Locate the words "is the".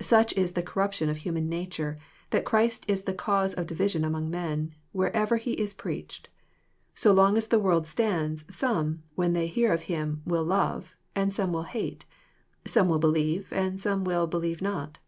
0.34-0.62, 2.86-3.12